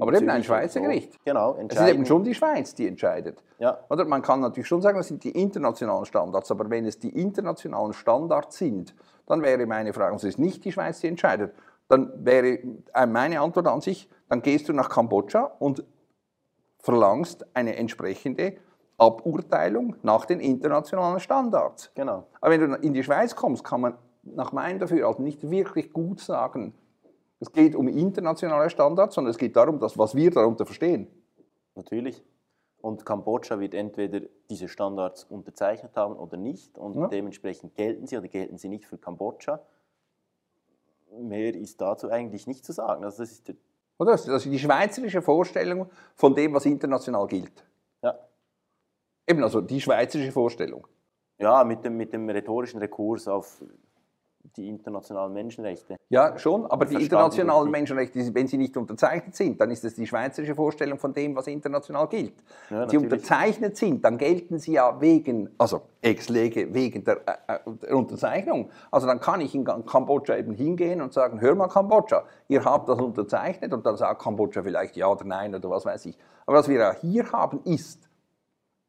aber 0.00 0.14
eben 0.14 0.30
ein 0.30 0.42
Schweizer 0.42 0.80
Gericht. 0.80 1.22
Genau, 1.24 1.56
es 1.68 1.76
ist 1.76 1.88
eben 1.88 2.06
schon 2.06 2.24
die 2.24 2.34
Schweiz, 2.34 2.74
die 2.74 2.86
entscheidet. 2.86 3.42
Ja. 3.58 3.78
Oder 3.90 4.06
man 4.06 4.22
kann 4.22 4.40
natürlich 4.40 4.66
schon 4.66 4.80
sagen, 4.80 4.96
das 4.96 5.08
sind 5.08 5.22
die 5.24 5.30
internationalen 5.30 6.06
Standards, 6.06 6.50
aber 6.50 6.70
wenn 6.70 6.86
es 6.86 6.98
die 6.98 7.10
internationalen 7.10 7.92
Standards 7.92 8.56
sind, 8.56 8.94
dann 9.26 9.42
wäre 9.42 9.66
meine 9.66 9.92
Frage, 9.92 10.16
es 10.16 10.24
ist 10.24 10.38
nicht 10.38 10.64
die 10.64 10.72
Schweiz, 10.72 11.00
die 11.00 11.08
entscheidet, 11.08 11.54
dann 11.88 12.24
wäre 12.24 12.60
äh, 12.94 13.06
meine 13.06 13.40
Antwort 13.40 13.66
an 13.66 13.82
sich, 13.82 14.08
dann 14.28 14.40
gehst 14.40 14.68
du 14.68 14.72
nach 14.72 14.88
Kambodscha 14.88 15.52
und 15.58 15.84
verlangst 16.78 17.46
eine 17.54 17.76
entsprechende 17.76 18.56
Aburteilung 18.98 19.96
nach 20.02 20.24
den 20.24 20.40
internationalen 20.40 21.20
Standards. 21.20 21.90
Genau. 21.94 22.26
Aber 22.40 22.52
wenn 22.52 22.70
du 22.70 22.76
in 22.76 22.94
die 22.94 23.02
Schweiz 23.02 23.34
kommst, 23.34 23.64
kann 23.64 23.80
man 23.80 23.98
nach 24.22 24.52
meinem 24.52 24.78
Dafürhalten 24.78 25.24
nicht 25.24 25.50
wirklich 25.50 25.92
gut 25.92 26.20
sagen, 26.20 26.74
es 27.40 27.52
geht 27.52 27.74
um 27.74 27.88
internationale 27.88 28.70
Standards, 28.70 29.16
sondern 29.16 29.32
es 29.32 29.38
geht 29.38 29.56
darum, 29.56 29.78
dass, 29.78 29.98
was 29.98 30.14
wir 30.14 30.30
darunter 30.30 30.64
verstehen. 30.64 31.08
Natürlich. 31.74 32.24
Und 32.80 33.04
Kambodscha 33.04 33.60
wird 33.60 33.74
entweder 33.74 34.20
diese 34.48 34.68
Standards 34.68 35.24
unterzeichnet 35.24 35.96
haben 35.96 36.16
oder 36.16 36.36
nicht. 36.36 36.78
Und 36.78 36.96
ja. 36.96 37.08
dementsprechend 37.08 37.74
gelten 37.74 38.06
sie 38.06 38.16
oder 38.16 38.28
gelten 38.28 38.56
sie 38.56 38.68
nicht 38.68 38.86
für 38.86 38.98
Kambodscha. 38.98 39.60
Mehr 41.18 41.54
ist 41.54 41.80
dazu 41.80 42.10
eigentlich 42.10 42.46
nicht 42.46 42.64
zu 42.64 42.72
sagen. 42.72 43.04
Also 43.04 43.22
das 43.22 43.32
ist 43.32 43.54
oder? 43.98 44.12
Das 44.12 44.26
ist 44.26 44.44
die 44.46 44.58
schweizerische 44.58 45.22
Vorstellung 45.22 45.88
von 46.14 46.34
dem, 46.34 46.52
was 46.52 46.66
international 46.66 47.26
gilt. 47.26 47.64
Eben, 49.26 49.42
also 49.42 49.60
die 49.60 49.80
schweizerische 49.80 50.32
Vorstellung. 50.32 50.86
Ja, 51.38 51.64
mit 51.64 51.84
dem, 51.84 51.96
mit 51.96 52.12
dem 52.12 52.28
rhetorischen 52.28 52.78
Rekurs 52.78 53.26
auf 53.26 53.62
die 54.56 54.68
internationalen 54.68 55.32
Menschenrechte. 55.32 55.96
Ja, 56.10 56.38
schon, 56.38 56.66
aber 56.66 56.84
die 56.84 56.94
internationalen 56.94 57.70
Menschenrechte, 57.70 58.34
wenn 58.34 58.46
sie 58.46 58.58
nicht 58.58 58.76
unterzeichnet 58.76 59.34
sind, 59.34 59.60
dann 59.60 59.70
ist 59.70 59.84
es 59.84 59.94
die 59.94 60.06
schweizerische 60.06 60.54
Vorstellung 60.54 60.98
von 60.98 61.12
dem, 61.12 61.34
was 61.34 61.46
international 61.46 62.08
gilt. 62.08 62.34
Ja, 62.70 62.82
wenn 62.82 62.88
sie 62.88 62.98
unterzeichnet 62.98 63.76
sind, 63.76 64.04
dann 64.04 64.18
gelten 64.18 64.58
sie 64.58 64.74
ja 64.74 65.00
wegen, 65.00 65.50
also 65.58 65.82
ex 66.02 66.28
lege, 66.28 66.72
wegen 66.72 67.02
der, 67.04 67.16
äh, 67.26 67.54
äh, 67.54 67.58
der, 67.82 67.96
Unterzeichnung. 67.96 68.70
Also 68.90 69.06
dann 69.06 69.18
kann 69.18 69.40
ich 69.40 69.54
in 69.54 69.64
Kambodscha 69.64 70.36
eben 70.36 70.52
hingehen 70.52 71.00
und 71.00 71.12
sagen, 71.12 71.40
hör 71.40 71.54
mal 71.54 71.68
Kambodscha, 71.68 72.24
ihr 72.48 72.64
habt 72.64 72.88
das 72.88 73.00
unterzeichnet 73.00 73.72
und 73.72 73.84
dann 73.84 73.96
sagt 73.96 74.22
Kambodscha 74.22 74.62
vielleicht 74.62 74.96
ja 74.96 75.08
oder 75.08 75.24
nein 75.24 75.54
oder 75.54 75.70
was 75.70 75.84
weiß 75.84 76.06
ich. 76.06 76.18
Aber 76.46 76.58
was 76.58 76.68
wir 76.68 76.78
ja 76.78 76.94
hier 77.00 77.32
haben 77.32 77.60
ist, 77.64 78.08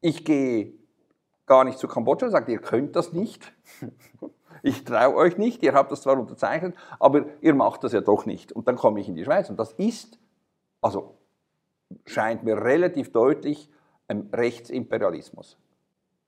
ich 0.00 0.24
gehe 0.24 0.74
gar 1.46 1.64
nicht 1.64 1.78
zu 1.78 1.88
Kambodscha 1.88 2.26
und 2.26 2.32
sage, 2.32 2.52
ihr 2.52 2.58
könnt 2.58 2.96
das 2.96 3.12
nicht. 3.12 3.52
ich 4.62 4.84
traue 4.84 5.14
euch 5.14 5.38
nicht, 5.38 5.62
ihr 5.62 5.74
habt 5.74 5.92
das 5.92 6.02
zwar 6.02 6.18
unterzeichnet, 6.18 6.76
aber 6.98 7.26
ihr 7.40 7.54
macht 7.54 7.84
das 7.84 7.92
ja 7.92 8.00
doch 8.00 8.26
nicht. 8.26 8.52
Und 8.52 8.68
dann 8.68 8.76
komme 8.76 9.00
ich 9.00 9.08
in 9.08 9.14
die 9.14 9.24
Schweiz. 9.24 9.48
Und 9.48 9.58
das 9.58 9.72
ist, 9.72 10.18
also 10.80 11.16
scheint 12.04 12.42
mir 12.42 12.56
relativ 12.56 13.12
deutlich, 13.12 13.70
ein 14.08 14.28
Rechtsimperialismus. 14.32 15.58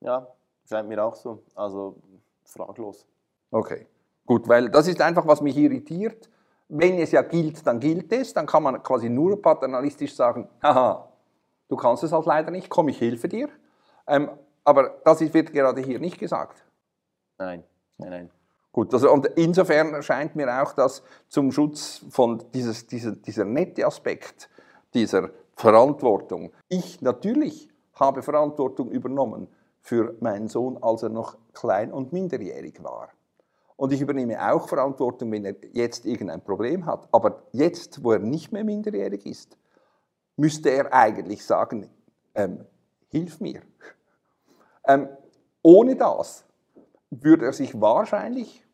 Ja, 0.00 0.28
scheint 0.68 0.88
mir 0.88 1.04
auch 1.04 1.14
so. 1.14 1.42
Also 1.54 1.96
fraglos. 2.44 3.06
Okay, 3.50 3.86
gut, 4.26 4.48
weil 4.48 4.68
das 4.70 4.88
ist 4.88 5.00
einfach, 5.00 5.26
was 5.26 5.40
mich 5.40 5.56
irritiert. 5.56 6.30
Wenn 6.68 6.98
es 6.98 7.12
ja 7.12 7.22
gilt, 7.22 7.66
dann 7.66 7.80
gilt 7.80 8.12
es. 8.12 8.34
Dann 8.34 8.46
kann 8.46 8.62
man 8.62 8.82
quasi 8.82 9.08
nur 9.08 9.40
paternalistisch 9.40 10.14
sagen, 10.14 10.48
haha, 10.62 11.08
du 11.68 11.76
kannst 11.76 12.02
es 12.02 12.12
halt 12.12 12.26
leider 12.26 12.50
nicht, 12.50 12.68
komm, 12.68 12.88
ich 12.88 13.00
helfe 13.00 13.28
dir. 13.28 13.48
Ähm, 14.06 14.30
aber 14.64 15.00
das 15.04 15.20
wird 15.20 15.52
gerade 15.52 15.80
hier 15.80 15.98
nicht 15.98 16.18
gesagt. 16.18 16.64
Nein. 17.38 17.64
Nein, 17.98 18.10
nein. 18.10 18.30
Gut, 18.72 18.92
also 18.92 19.10
und 19.10 19.26
insofern 19.36 19.94
erscheint 19.94 20.36
mir 20.36 20.62
auch, 20.62 20.72
dass 20.72 21.02
zum 21.28 21.50
Schutz 21.52 22.04
von 22.10 22.42
dieses, 22.52 22.86
dieser, 22.86 23.12
dieser 23.12 23.44
nette 23.44 23.86
Aspekt 23.86 24.48
dieser 24.94 25.30
Verantwortung, 25.56 26.52
ich 26.68 27.00
natürlich 27.00 27.70
habe 27.94 28.22
Verantwortung 28.22 28.90
übernommen 28.90 29.48
für 29.80 30.14
meinen 30.20 30.48
Sohn, 30.48 30.78
als 30.82 31.02
er 31.02 31.08
noch 31.08 31.36
klein 31.52 31.92
und 31.92 32.12
minderjährig 32.12 32.82
war. 32.82 33.08
Und 33.76 33.92
ich 33.92 34.00
übernehme 34.00 34.52
auch 34.52 34.68
Verantwortung, 34.68 35.32
wenn 35.32 35.44
er 35.44 35.54
jetzt 35.72 36.04
irgendein 36.04 36.42
Problem 36.42 36.84
hat. 36.84 37.08
Aber 37.12 37.42
jetzt, 37.52 38.04
wo 38.04 38.12
er 38.12 38.18
nicht 38.18 38.52
mehr 38.52 38.64
minderjährig 38.64 39.24
ist, 39.24 39.56
müsste 40.38 40.70
er 40.70 40.92
eigentlich 40.94 41.44
sagen, 41.44 41.90
ähm, 42.34 42.64
hilf 43.08 43.40
mir. 43.40 43.60
Ähm, 44.86 45.08
ohne 45.62 45.96
das 45.96 46.46
würde 47.10 47.46
er 47.46 47.52
sich 47.52 47.78
wahrscheinlich 47.80 48.64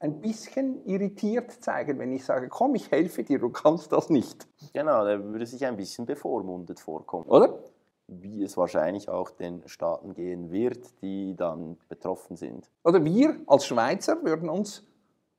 ein 0.00 0.20
bisschen 0.20 0.84
irritiert 0.86 1.50
zeigen, 1.50 1.98
wenn 1.98 2.12
ich 2.12 2.24
sage, 2.24 2.48
komm, 2.48 2.74
ich 2.74 2.90
helfe 2.90 3.22
dir, 3.22 3.38
du 3.38 3.50
kannst 3.50 3.92
das 3.92 4.10
nicht. 4.10 4.46
Genau, 4.72 5.04
er 5.04 5.22
würde 5.24 5.46
sich 5.46 5.64
ein 5.64 5.76
bisschen 5.76 6.06
bevormundet 6.06 6.80
vorkommen. 6.80 7.26
Oder? 7.26 7.58
Wie 8.06 8.42
es 8.42 8.56
wahrscheinlich 8.56 9.08
auch 9.08 9.30
den 9.30 9.66
Staaten 9.66 10.12
gehen 10.12 10.50
wird, 10.50 11.00
die 11.02 11.34
dann 11.36 11.78
betroffen 11.88 12.36
sind. 12.36 12.70
Oder 12.82 13.02
wir 13.04 13.40
als 13.46 13.66
Schweizer 13.66 14.22
würden 14.24 14.48
uns, 14.48 14.84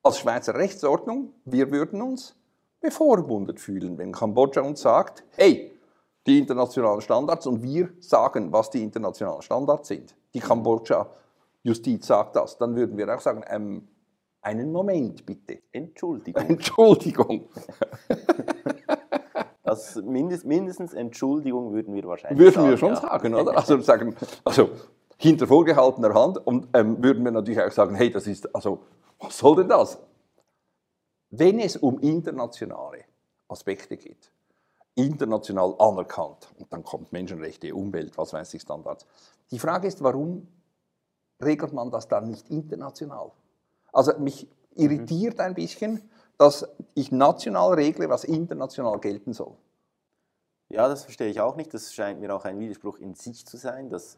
als 0.01 0.19
Schweizer 0.19 0.55
Rechtsordnung, 0.55 1.33
wir 1.45 1.71
würden 1.71 2.01
uns 2.01 2.35
bevormundet 2.85 3.59
fühlen, 3.59 3.97
wenn 3.97 4.11
Kambodscha 4.11 4.61
uns 4.61 4.81
sagt, 4.81 5.23
hey, 5.31 5.71
die 6.27 6.39
internationalen 6.39 7.01
Standards 7.01 7.47
und 7.47 7.63
wir 7.63 7.89
sagen, 7.99 8.51
was 8.51 8.69
die 8.69 8.83
internationalen 8.83 9.41
Standards 9.41 9.87
sind. 9.87 10.15
Die 10.33 10.39
Kambodscha 10.39 11.07
Justiz 11.63 12.05
sagt 12.05 12.35
das, 12.35 12.57
dann 12.57 12.75
würden 12.75 12.97
wir 12.97 13.13
auch 13.13 13.19
sagen, 13.19 13.43
ähm, 13.49 13.87
einen 14.41 14.71
Moment 14.71 15.25
bitte. 15.25 15.59
Entschuldigung. 15.71 16.43
Entschuldigung. 16.47 17.45
Das 19.67 19.95
mindest, 19.95 20.45
mindestens 20.45 20.93
Entschuldigung 20.93 21.73
würden 21.73 21.95
wir 21.95 22.03
wahrscheinlich 22.03 22.37
würden 22.37 22.53
sagen. 22.53 22.67
Würden 22.67 22.71
wir 22.71 22.77
schon 22.77 22.93
ja. 22.93 23.01
sagen, 23.01 23.33
oder? 23.33 23.51
Also, 23.57 23.81
sagen, 23.81 24.15
also 24.43 24.69
hinter 25.17 25.47
vorgehaltener 25.47 26.13
Hand 26.13 26.37
und 26.45 26.67
ähm, 26.73 27.03
würden 27.03 27.23
wir 27.25 27.31
natürlich 27.31 27.59
auch 27.59 27.71
sagen, 27.71 27.95
hey, 27.95 28.11
das 28.11 28.27
ist, 28.27 28.53
also, 28.55 28.83
was 29.19 29.35
soll 29.35 29.55
denn 29.55 29.67
das? 29.67 29.97
Wenn 31.37 31.59
es 31.59 31.75
um 31.75 31.99
internationale 31.99 33.03
Aspekte 33.49 33.97
geht, 33.97 34.31
international 34.95 35.75
anerkannt, 35.79 36.47
und 36.57 36.71
dann 36.71 36.83
kommt 36.83 37.11
Menschenrechte, 37.11 37.75
Umwelt, 37.75 38.17
was 38.17 38.31
weiß 38.31 38.53
ich, 38.53 38.61
Standards. 38.61 39.05
Die 39.51 39.59
Frage 39.59 39.87
ist, 39.87 40.01
warum 40.01 40.47
regelt 41.41 41.73
man 41.73 41.91
das 41.91 42.07
dann 42.07 42.27
nicht 42.27 42.49
international? 42.49 43.31
Also 43.91 44.17
mich 44.17 44.47
irritiert 44.75 45.39
ein 45.41 45.53
bisschen, 45.55 46.09
dass 46.37 46.67
ich 46.93 47.11
national 47.11 47.73
regle, 47.73 48.09
was 48.09 48.23
international 48.23 48.99
gelten 48.99 49.33
soll. 49.33 49.55
Ja, 50.69 50.87
das 50.87 51.03
verstehe 51.03 51.27
ich 51.29 51.41
auch 51.41 51.57
nicht. 51.57 51.73
Das 51.73 51.93
scheint 51.93 52.19
mir 52.21 52.33
auch 52.33 52.45
ein 52.45 52.59
Widerspruch 52.59 52.97
in 52.99 53.13
sich 53.13 53.45
zu 53.45 53.57
sein, 53.57 53.89
dass 53.89 54.17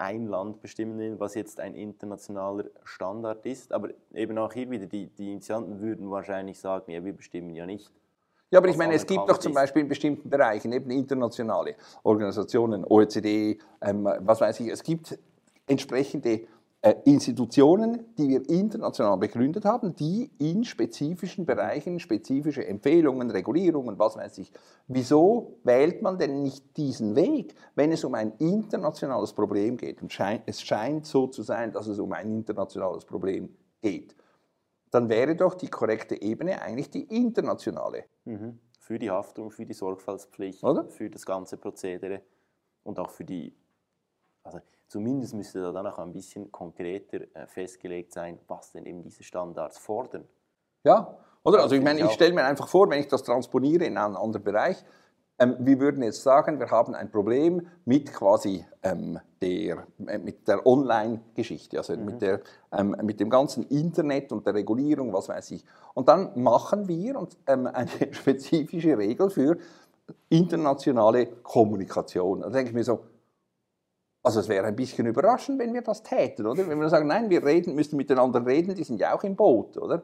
ein 0.00 0.26
Land 0.26 0.60
bestimmen 0.60 0.98
will, 0.98 1.18
was 1.18 1.34
jetzt 1.34 1.60
ein 1.60 1.74
internationaler 1.74 2.64
Standard 2.84 3.44
ist. 3.46 3.72
Aber 3.72 3.90
eben 4.12 4.38
auch 4.38 4.52
hier 4.52 4.70
wieder, 4.70 4.86
die, 4.86 5.06
die 5.06 5.32
Initianten 5.32 5.80
würden 5.80 6.10
wahrscheinlich 6.10 6.58
sagen, 6.58 6.92
ja, 6.92 7.04
wir 7.04 7.12
bestimmen 7.12 7.54
ja 7.54 7.66
nicht. 7.66 7.92
Ja, 8.50 8.60
aber 8.60 8.68
ich 8.68 8.76
meine, 8.78 8.94
es 8.94 9.06
gibt 9.06 9.28
doch 9.28 9.38
zum 9.38 9.52
Beispiel 9.52 9.82
in 9.82 9.88
bestimmten 9.88 10.30
Bereichen 10.30 10.72
eben 10.72 10.90
internationale 10.90 11.74
Organisationen, 12.02 12.84
OECD, 12.84 13.58
ähm, 13.82 14.08
was 14.20 14.40
weiß 14.40 14.60
ich, 14.60 14.68
es 14.68 14.82
gibt 14.82 15.18
entsprechende 15.66 16.46
Institutionen, 16.80 18.14
die 18.16 18.28
wir 18.28 18.48
international 18.48 19.18
begründet 19.18 19.64
haben, 19.64 19.96
die 19.96 20.30
in 20.38 20.62
spezifischen 20.64 21.44
Bereichen 21.44 21.98
spezifische 21.98 22.64
Empfehlungen, 22.64 23.30
Regulierungen, 23.30 23.98
was 23.98 24.16
weiß 24.16 24.38
ich. 24.38 24.52
Wieso 24.86 25.58
wählt 25.64 26.02
man 26.02 26.18
denn 26.18 26.42
nicht 26.42 26.76
diesen 26.76 27.16
Weg, 27.16 27.56
wenn 27.74 27.90
es 27.90 28.04
um 28.04 28.14
ein 28.14 28.32
internationales 28.38 29.32
Problem 29.32 29.76
geht? 29.76 30.02
Und 30.02 30.16
es 30.46 30.62
scheint 30.62 31.04
so 31.04 31.26
zu 31.26 31.42
sein, 31.42 31.72
dass 31.72 31.88
es 31.88 31.98
um 31.98 32.12
ein 32.12 32.30
internationales 32.30 33.04
Problem 33.04 33.56
geht. 33.82 34.14
Dann 34.92 35.08
wäre 35.08 35.34
doch 35.34 35.54
die 35.54 35.68
korrekte 35.68 36.22
Ebene 36.22 36.62
eigentlich 36.62 36.90
die 36.90 37.02
internationale. 37.02 38.04
Mhm. 38.24 38.60
Für 38.78 39.00
die 39.00 39.10
Haftung, 39.10 39.50
für 39.50 39.66
die 39.66 39.74
Sorgfaltspflicht, 39.74 40.62
Oder? 40.62 40.88
für 40.88 41.10
das 41.10 41.26
ganze 41.26 41.56
Prozedere 41.56 42.22
und 42.84 43.00
auch 43.00 43.10
für 43.10 43.24
die, 43.24 43.52
also 44.44 44.60
Zumindest 44.88 45.34
müsste 45.34 45.60
da 45.60 45.70
dann 45.70 45.86
auch 45.86 45.98
ein 45.98 46.12
bisschen 46.12 46.50
konkreter 46.50 47.20
äh, 47.34 47.46
festgelegt 47.46 48.12
sein, 48.12 48.38
was 48.48 48.72
denn 48.72 48.86
eben 48.86 49.02
diese 49.02 49.22
Standards 49.22 49.78
fordern. 49.78 50.24
Ja, 50.82 51.16
oder? 51.44 51.62
Also 51.62 51.74
ich 51.74 51.82
meine, 51.82 52.00
ich 52.00 52.10
stelle 52.12 52.32
mir 52.32 52.44
einfach 52.44 52.68
vor, 52.68 52.88
wenn 52.90 53.00
ich 53.00 53.08
das 53.08 53.22
transponiere 53.22 53.84
in 53.84 53.98
einen 53.98 54.16
anderen 54.16 54.44
Bereich, 54.44 54.82
ähm, 55.38 55.56
wir 55.60 55.78
würden 55.78 56.02
jetzt 56.02 56.22
sagen, 56.22 56.58
wir 56.58 56.70
haben 56.70 56.94
ein 56.94 57.10
Problem 57.10 57.68
mit 57.84 58.12
quasi 58.12 58.64
ähm, 58.82 59.20
der, 59.40 59.86
äh, 60.06 60.18
mit 60.18 60.48
der 60.48 60.66
Online-Geschichte, 60.66 61.78
also 61.78 61.96
mhm. 61.96 62.04
mit, 62.04 62.22
der, 62.22 62.40
ähm, 62.72 62.96
mit 63.02 63.20
dem 63.20 63.30
ganzen 63.30 63.64
Internet 63.68 64.32
und 64.32 64.46
der 64.46 64.54
Regulierung, 64.54 65.12
was 65.12 65.28
weiß 65.28 65.52
ich. 65.52 65.64
Und 65.94 66.08
dann 66.08 66.32
machen 66.42 66.88
wir 66.88 67.28
ähm, 67.46 67.66
eine 67.66 67.90
spezifische 68.12 68.98
Regel 68.98 69.30
für 69.30 69.58
internationale 70.28 71.26
Kommunikation. 71.26 72.40
Da 72.40 72.50
denke 72.50 72.70
ich 72.70 72.74
mir 72.74 72.84
so, 72.84 73.00
also 74.28 74.40
es 74.40 74.48
wäre 74.50 74.66
ein 74.66 74.76
bisschen 74.76 75.06
überraschend, 75.06 75.58
wenn 75.58 75.72
wir 75.72 75.80
das 75.80 76.02
täten, 76.02 76.46
oder? 76.46 76.68
Wenn 76.68 76.78
wir 76.78 76.90
sagen, 76.90 77.06
nein, 77.06 77.30
wir 77.30 77.42
reden, 77.42 77.74
müssen 77.74 77.96
miteinander 77.96 78.44
reden, 78.44 78.74
die 78.74 78.84
sind 78.84 79.00
ja 79.00 79.14
auch 79.14 79.24
im 79.24 79.34
Boot, 79.34 79.78
oder? 79.78 80.02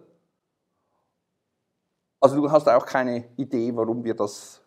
Also 2.21 2.37
du 2.37 2.51
hast 2.51 2.67
auch 2.71 2.87
keine 2.87 3.27
Idee, 3.37 3.77
warum 3.77 4.03
wir 4.03 4.15
das... 4.15 4.63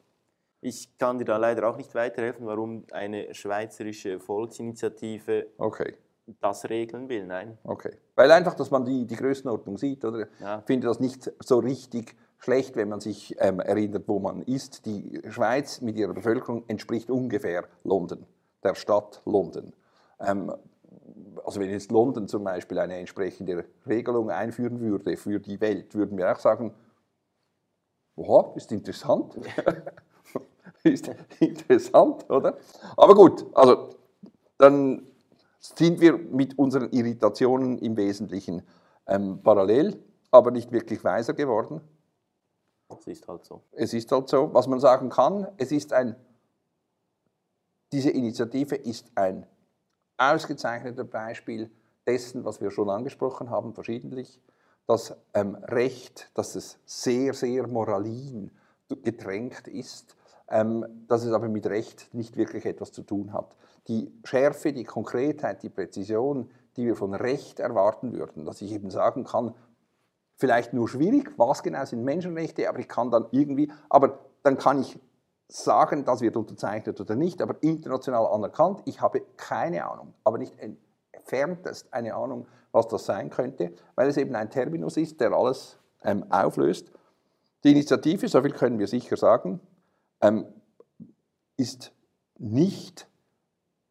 Ich 0.62 0.96
kann 1.00 1.18
dir 1.18 1.26
da 1.26 1.38
leider 1.38 1.68
auch 1.68 1.76
nicht 1.76 1.96
weiterhelfen, 1.96 2.46
warum 2.46 2.84
eine 2.92 3.34
schweizerische 3.34 4.20
Volksinitiative 4.20 5.48
okay. 5.58 5.96
das 6.40 6.70
regeln 6.70 7.10
will, 7.10 7.26
nein. 7.26 7.58
Okay. 7.64 7.98
Weil 8.14 8.30
einfach, 8.30 8.54
dass 8.54 8.70
man 8.70 8.86
die, 8.86 9.08
die 9.08 9.16
Größenordnung 9.16 9.80
sieht, 9.80 10.06
oder? 10.06 10.28
Ja. 10.40 10.60
Ich 10.60 10.66
finde 10.66 10.86
das 10.86 11.00
nicht 11.00 11.32
so 11.40 11.58
richtig 11.58 12.16
schlecht, 12.38 12.76
wenn 12.76 12.90
man 12.90 13.00
sich 13.00 13.36
ähm, 13.40 13.60
erinnert, 13.60 14.04
wo 14.08 14.20
man 14.20 14.44
ist. 14.44 14.86
Die 14.86 15.20
Schweiz 15.30 15.82
mit 15.82 15.98
ihrer 15.98 16.14
Bevölkerung 16.14 16.64
entspricht 16.68 17.10
ungefähr 17.10 17.68
London 17.84 18.28
der 18.68 18.76
Stadt 18.76 19.22
London. 19.26 19.74
Ähm, 20.20 20.54
also 21.46 21.60
wenn 21.60 21.70
jetzt 21.70 21.92
London 21.92 22.28
zum 22.28 22.44
Beispiel 22.44 22.80
eine 22.80 22.98
entsprechende 22.98 23.66
Regelung 23.88 24.30
einführen 24.30 24.80
würde 24.82 25.16
für 25.18 25.40
die 25.40 25.60
Welt, 25.62 25.96
würden 25.96 26.18
wir 26.18 26.32
auch 26.32 26.40
sagen, 26.40 26.74
wow, 28.16 28.56
ist 28.56 28.72
interessant. 28.72 29.38
ist 30.84 31.10
interessant, 31.40 32.30
oder? 32.30 32.58
Aber 32.98 33.16
gut, 33.16 33.46
also 33.54 33.90
dann 34.58 35.04
sind 35.60 36.02
wir 36.02 36.18
mit 36.18 36.58
unseren 36.58 36.92
Irritationen 36.92 37.78
im 37.80 37.96
Wesentlichen 37.96 38.64
ähm, 39.08 39.42
parallel, 39.42 40.04
aber 40.32 40.52
nicht 40.52 40.72
wirklich 40.72 41.04
weiser 41.04 41.34
geworden. 41.34 41.82
Es 42.90 43.08
ist 43.08 43.28
halt 43.28 43.46
so. 43.46 43.62
Es 43.72 43.94
ist 43.94 44.12
halt 44.12 44.30
so. 44.30 44.54
Was 44.54 44.68
man 44.68 44.80
sagen 44.80 45.10
kann, 45.10 45.48
es 45.58 45.72
ist 45.72 45.94
ein 45.94 46.16
diese 47.92 48.10
Initiative 48.10 48.76
ist 48.76 49.12
ein 49.16 49.46
ausgezeichnetes 50.18 51.08
Beispiel 51.10 51.70
dessen, 52.06 52.46
was 52.46 52.62
wir 52.62 52.72
schon 52.72 52.90
angesprochen 52.90 53.50
haben, 53.50 53.74
verschiedentlich, 53.74 54.42
dass 54.88 55.16
ähm, 55.34 55.56
Recht, 55.56 56.32
dass 56.34 56.56
es 56.56 56.80
sehr, 56.86 57.34
sehr 57.34 57.68
moralin 57.68 58.52
getränkt 59.04 59.68
ist, 59.68 60.16
ähm, 60.50 60.86
dass 61.08 61.26
es 61.26 61.34
aber 61.34 61.50
mit 61.50 61.68
Recht 61.68 62.14
nicht 62.14 62.38
wirklich 62.38 62.66
etwas 62.66 62.92
zu 62.92 63.04
tun 63.04 63.34
hat. 63.34 63.56
Die 63.90 64.12
Schärfe, 64.24 64.72
die 64.72 64.86
Konkretheit, 64.86 65.62
die 65.64 65.70
Präzision, 65.70 66.50
die 66.78 66.86
wir 66.86 66.96
von 66.96 67.14
Recht 67.14 67.60
erwarten 67.60 68.14
würden, 68.14 68.46
dass 68.46 68.62
ich 68.62 68.72
eben 68.72 68.90
sagen 68.90 69.26
kann, 69.26 69.54
vielleicht 70.36 70.74
nur 70.74 70.88
schwierig, 70.88 71.32
was 71.38 71.64
genau 71.64 71.84
sind 71.84 72.04
Menschenrechte, 72.04 72.70
aber 72.70 72.80
ich 72.80 72.88
kann 72.88 73.12
dann 73.12 73.26
irgendwie, 73.32 73.72
aber 73.90 74.20
dann 74.44 74.58
kann 74.58 74.80
ich 74.80 75.00
sagen, 75.48 76.06
das 76.06 76.22
wird 76.22 76.36
unterzeichnet 76.36 77.00
oder 77.00 77.16
nicht, 77.16 77.42
aber 77.42 77.62
international 77.62 78.28
anerkannt. 78.28 78.82
Ich 78.86 79.02
habe 79.02 79.22
keine 79.38 79.86
Ahnung, 79.86 80.14
aber 80.24 80.38
nicht 80.38 80.54
entferntest 81.12 81.94
eine 81.94 82.16
Ahnung, 82.16 82.48
was 82.72 82.88
das 82.88 83.06
sein 83.06 83.30
könnte, 83.30 83.74
weil 83.96 84.10
es 84.10 84.18
eben 84.18 84.36
ein 84.36 84.50
Terminus 84.50 84.98
ist, 84.98 85.22
der 85.22 85.32
alles 85.32 85.80
ähm, 86.04 86.30
auflöst. 86.30 86.92
Die 87.64 87.72
Initiative, 87.72 88.28
so 88.28 88.42
viel 88.42 88.52
können 88.52 88.78
wir 88.78 88.88
sicher 88.88 89.18
sagen, 89.18 89.60
ähm, 90.22 90.46
ist 91.56 91.92
nicht 92.38 93.08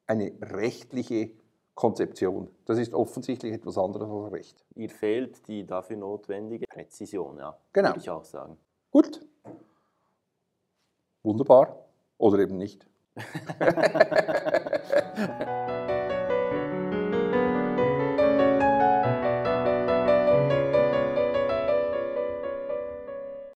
eine 0.06 0.32
rechtliche 0.40 1.30
Konzeption. 1.74 2.48
Das 2.64 2.78
ist 2.78 2.94
offensichtlich 2.94 3.52
etwas 3.52 3.76
anderes 3.76 4.08
als 4.08 4.32
Recht. 4.32 4.64
Ihr 4.74 4.88
fehlt 4.88 5.46
die 5.48 5.66
dafür 5.66 5.96
notwendige 5.96 6.66
Präzision, 6.66 7.38
ja. 7.38 7.56
Genau. 7.72 7.88
Würde 7.88 8.00
ich 8.00 8.10
auch 8.10 8.24
sagen. 8.24 8.56
Gut, 8.90 9.20
Wunderbar 11.26 11.84
oder 12.18 12.38
eben 12.38 12.56
nicht. 12.56 12.86